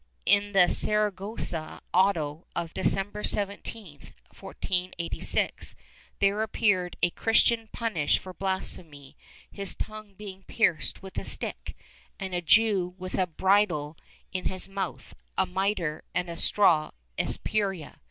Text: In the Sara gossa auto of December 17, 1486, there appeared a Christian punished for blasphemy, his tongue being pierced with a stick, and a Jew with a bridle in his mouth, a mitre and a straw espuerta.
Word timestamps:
In 0.25 0.53
the 0.53 0.67
Sara 0.67 1.11
gossa 1.11 1.79
auto 1.93 2.47
of 2.55 2.73
December 2.73 3.23
17, 3.23 3.99
1486, 4.33 5.75
there 6.17 6.41
appeared 6.41 6.97
a 7.03 7.11
Christian 7.11 7.69
punished 7.71 8.17
for 8.17 8.33
blasphemy, 8.33 9.15
his 9.51 9.75
tongue 9.75 10.15
being 10.15 10.41
pierced 10.47 11.03
with 11.03 11.19
a 11.19 11.23
stick, 11.23 11.77
and 12.19 12.33
a 12.33 12.41
Jew 12.41 12.95
with 12.97 13.13
a 13.13 13.27
bridle 13.27 13.95
in 14.33 14.45
his 14.45 14.67
mouth, 14.67 15.13
a 15.37 15.45
mitre 15.45 16.03
and 16.15 16.31
a 16.31 16.35
straw 16.35 16.89
espuerta. 17.19 17.93